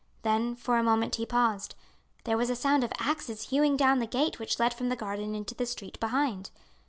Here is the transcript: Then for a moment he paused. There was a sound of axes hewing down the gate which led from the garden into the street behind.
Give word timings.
Then 0.23 0.55
for 0.55 0.77
a 0.79 0.83
moment 0.83 1.17
he 1.17 1.27
paused. 1.27 1.75
There 2.23 2.35
was 2.35 2.49
a 2.49 2.55
sound 2.55 2.83
of 2.83 2.91
axes 2.97 3.49
hewing 3.49 3.77
down 3.77 3.99
the 3.99 4.07
gate 4.07 4.39
which 4.39 4.57
led 4.57 4.73
from 4.73 4.89
the 4.89 4.95
garden 4.95 5.35
into 5.35 5.53
the 5.53 5.67
street 5.67 5.99
behind. 5.99 6.49